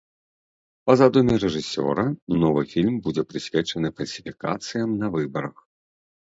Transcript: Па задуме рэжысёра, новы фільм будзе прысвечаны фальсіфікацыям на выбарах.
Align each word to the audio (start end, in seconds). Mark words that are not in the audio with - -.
Па 0.87 0.95
задуме 1.01 1.33
рэжысёра, 1.43 2.05
новы 2.45 2.63
фільм 2.73 2.95
будзе 3.05 3.27
прысвечаны 3.35 3.95
фальсіфікацыям 4.03 4.89
на 5.07 5.15
выбарах. 5.21 5.57